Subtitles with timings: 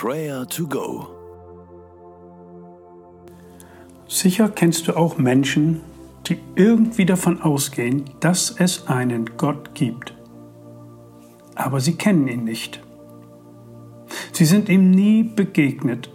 [0.00, 1.08] Prayer to Go.
[4.06, 5.80] Sicher kennst du auch Menschen,
[6.28, 10.14] die irgendwie davon ausgehen, dass es einen Gott gibt.
[11.56, 12.80] Aber sie kennen ihn nicht.
[14.30, 16.10] Sie sind ihm nie begegnet,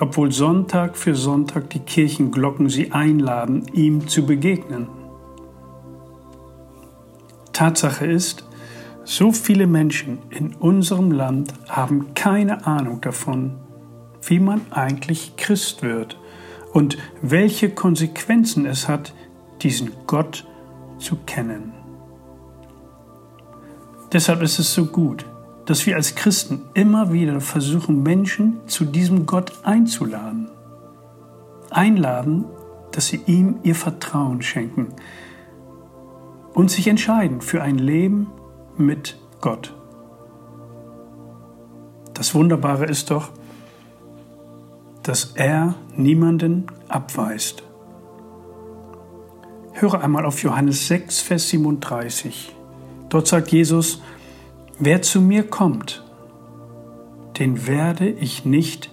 [0.00, 4.88] obwohl Sonntag für Sonntag die Kirchenglocken sie einladen, ihm zu begegnen.
[7.52, 8.47] Tatsache ist,
[9.08, 13.54] so viele Menschen in unserem Land haben keine Ahnung davon,
[14.20, 16.20] wie man eigentlich Christ wird
[16.74, 19.14] und welche Konsequenzen es hat,
[19.62, 20.46] diesen Gott
[20.98, 21.72] zu kennen.
[24.12, 25.24] Deshalb ist es so gut,
[25.64, 30.50] dass wir als Christen immer wieder versuchen, Menschen zu diesem Gott einzuladen.
[31.70, 32.44] Einladen,
[32.92, 34.88] dass sie ihm ihr Vertrauen schenken
[36.52, 38.26] und sich entscheiden für ein Leben
[38.78, 39.74] mit Gott.
[42.14, 43.30] Das Wunderbare ist doch,
[45.02, 47.62] dass er niemanden abweist.
[49.72, 52.54] Höre einmal auf Johannes 6, Vers 37.
[53.08, 54.02] Dort sagt Jesus,
[54.78, 56.04] wer zu mir kommt,
[57.38, 58.90] den werde ich nicht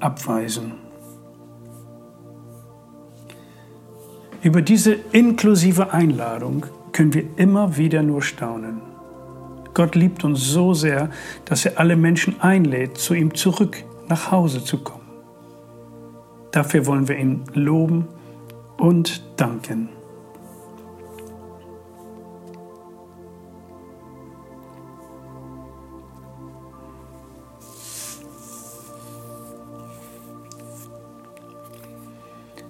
[0.00, 0.72] abweisen.
[4.42, 8.91] Über diese inklusive Einladung können wir immer wieder nur staunen.
[9.74, 11.10] Gott liebt uns so sehr,
[11.46, 15.02] dass er alle Menschen einlädt, zu ihm zurück nach Hause zu kommen.
[16.50, 18.08] Dafür wollen wir ihn loben
[18.76, 19.88] und danken.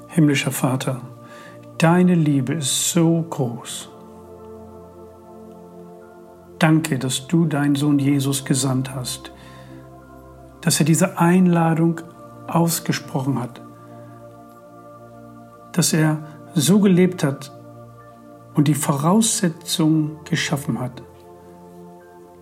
[0.08, 1.00] Himmlischer Vater,
[1.78, 3.91] deine Liebe ist so groß.
[6.62, 9.32] Danke, dass du deinen Sohn Jesus gesandt hast,
[10.60, 12.00] dass er diese Einladung
[12.46, 13.60] ausgesprochen hat,
[15.72, 16.22] dass er
[16.54, 17.50] so gelebt hat
[18.54, 21.02] und die Voraussetzungen geschaffen hat,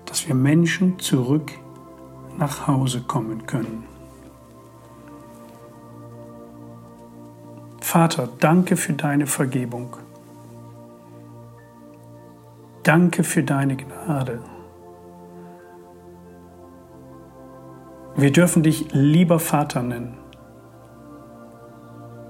[0.04, 1.52] dass wir Menschen zurück
[2.36, 3.84] nach Hause kommen können.
[7.80, 9.96] Vater, danke für deine Vergebung.
[12.82, 14.40] Danke für deine Gnade.
[18.16, 20.16] Wir dürfen dich lieber Vater nennen.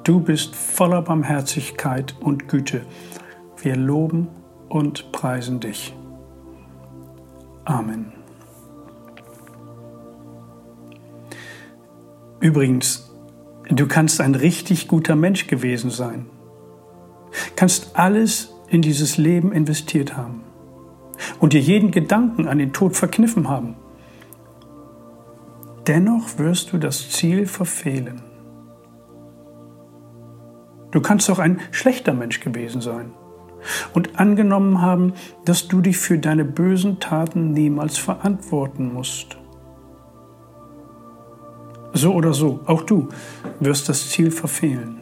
[0.04, 2.82] Du bist voller Barmherzigkeit und Güte.
[3.62, 4.28] Wir loben
[4.68, 5.94] und preisen dich.
[7.64, 8.12] Amen.
[12.40, 13.12] Übrigens,
[13.68, 16.26] du kannst ein richtig guter Mensch gewesen sein.
[17.54, 20.42] Kannst alles in dieses Leben investiert haben
[21.38, 23.74] und dir jeden Gedanken an den Tod verkniffen haben.
[25.86, 28.22] Dennoch wirst du das Ziel verfehlen.
[30.92, 33.12] Du kannst auch ein schlechter Mensch gewesen sein
[33.92, 35.14] und angenommen haben,
[35.44, 39.36] dass du dich für deine bösen Taten niemals verantworten musst.
[41.92, 43.08] So oder so, auch du
[43.58, 44.99] wirst das Ziel verfehlen.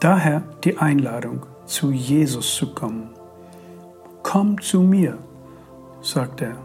[0.00, 3.10] Daher die Einladung, zu Jesus zu kommen.
[4.22, 5.18] Komm zu mir,
[6.00, 6.56] sagt er.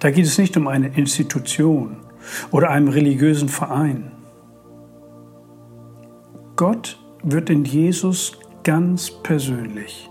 [0.00, 1.98] Da geht es nicht um eine Institution
[2.50, 4.12] oder einen religiösen Verein.
[6.56, 10.08] Gott wird in Jesus ganz persönlich.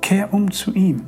[0.00, 1.06] Kehr um zu ihm.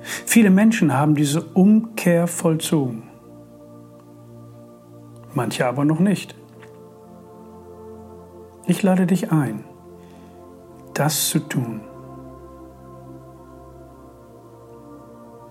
[0.00, 3.13] Viele Menschen haben diese Umkehr vollzogen
[5.36, 6.34] manche aber noch nicht.
[8.66, 9.64] Ich lade dich ein,
[10.94, 11.82] das zu tun.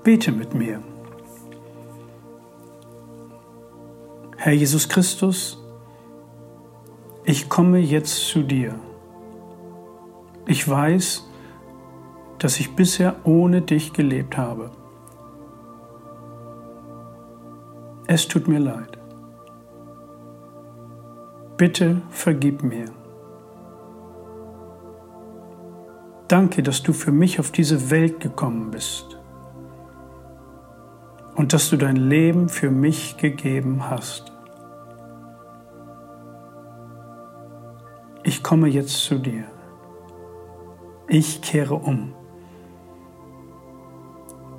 [0.03, 0.81] Bete mit mir.
[4.37, 5.63] Herr Jesus Christus,
[7.23, 8.75] ich komme jetzt zu dir.
[10.45, 11.29] Ich weiß,
[12.39, 14.71] dass ich bisher ohne dich gelebt habe.
[18.07, 18.97] Es tut mir leid.
[21.57, 22.85] Bitte vergib mir.
[26.27, 29.19] Danke, dass du für mich auf diese Welt gekommen bist
[31.35, 34.31] und dass du dein Leben für mich gegeben hast.
[38.23, 39.43] Ich komme jetzt zu dir.
[41.07, 42.13] Ich kehre um.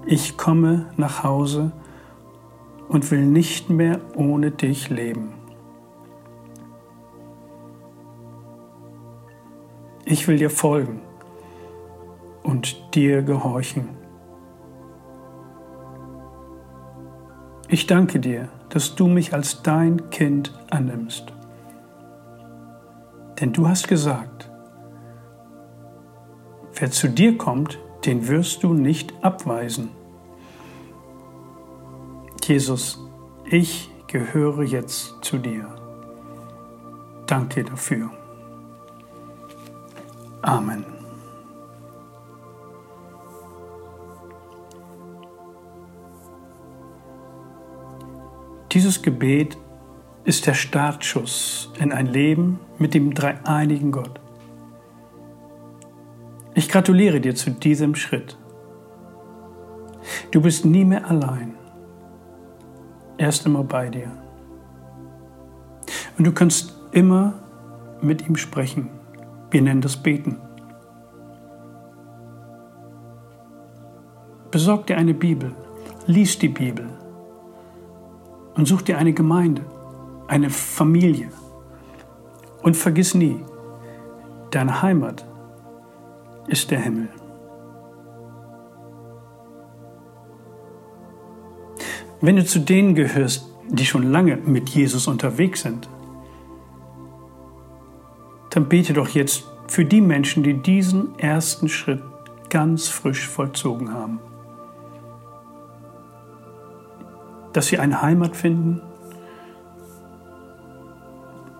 [0.06, 1.72] Ich komme nach Hause
[2.88, 5.43] und will nicht mehr ohne dich leben.
[10.14, 11.00] Ich will dir folgen
[12.44, 13.88] und dir gehorchen.
[17.66, 21.32] Ich danke dir, dass du mich als dein Kind annimmst.
[23.40, 24.48] Denn du hast gesagt,
[26.74, 29.90] wer zu dir kommt, den wirst du nicht abweisen.
[32.44, 33.04] Jesus,
[33.50, 35.74] ich gehöre jetzt zu dir.
[37.26, 38.12] Danke dafür.
[40.44, 40.84] Amen.
[48.72, 49.56] Dieses Gebet
[50.24, 54.20] ist der Startschuss in ein Leben mit dem dreieinigen Gott.
[56.52, 58.36] Ich gratuliere dir zu diesem Schritt.
[60.30, 61.54] Du bist nie mehr allein.
[63.16, 64.10] Er ist immer bei dir.
[66.18, 67.32] Und du kannst immer
[68.02, 68.90] mit ihm sprechen.
[69.54, 70.36] Wir nennen das Beten.
[74.50, 75.54] Besorg dir eine Bibel,
[76.06, 76.88] lies die Bibel
[78.56, 79.62] und such dir eine Gemeinde,
[80.26, 81.28] eine Familie.
[82.64, 83.44] Und vergiss nie,
[84.50, 85.24] deine Heimat
[86.48, 87.08] ist der Himmel.
[92.20, 95.88] Wenn du zu denen gehörst, die schon lange mit Jesus unterwegs sind,
[98.54, 102.00] dann bete doch jetzt für die Menschen, die diesen ersten Schritt
[102.50, 104.20] ganz frisch vollzogen haben.
[107.52, 108.80] Dass sie eine Heimat finden,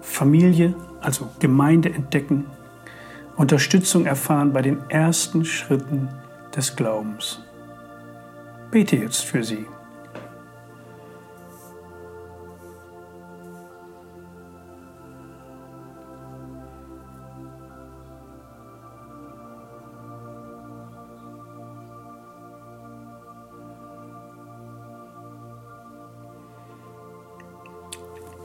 [0.03, 2.47] Familie, also Gemeinde entdecken,
[3.35, 6.09] Unterstützung erfahren bei den ersten Schritten
[6.55, 7.41] des Glaubens.
[8.71, 9.67] Bete jetzt für sie.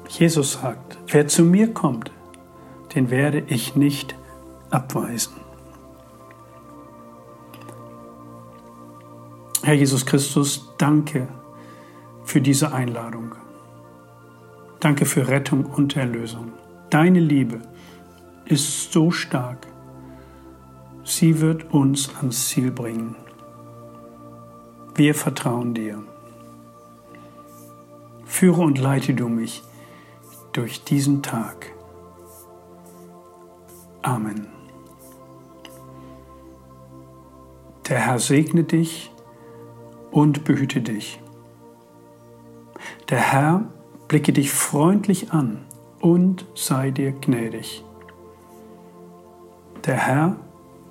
[0.09, 2.11] Jesus sagt, wer zu mir kommt,
[2.95, 4.15] den werde ich nicht
[4.71, 5.33] abweisen.
[9.61, 11.27] Herr Jesus Christus, danke
[12.23, 13.35] für diese Einladung.
[14.79, 16.53] Danke für Rettung und Erlösung.
[16.89, 17.61] Deine Liebe
[18.45, 19.67] ist so stark.
[21.03, 23.15] Sie wird uns ans Ziel bringen.
[24.95, 26.01] Wir vertrauen dir.
[28.25, 29.63] Führe und leite du mich
[30.59, 31.73] durch diesen Tag.
[34.01, 34.47] Amen.
[37.87, 39.09] Der Herr segne dich
[40.11, 41.21] und behüte dich.
[43.07, 43.69] Der Herr
[44.09, 45.65] blicke dich freundlich an
[46.01, 47.85] und sei dir gnädig.
[49.85, 50.35] Der Herr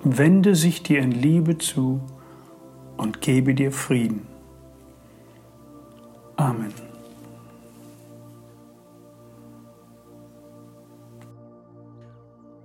[0.03, 2.01] wende sich dir in Liebe zu
[2.97, 4.25] und gebe dir Frieden.
[6.37, 6.88] Amen.